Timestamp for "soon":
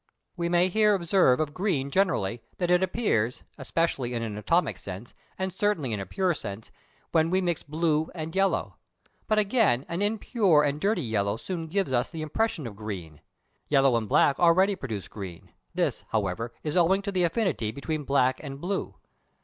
11.37-11.67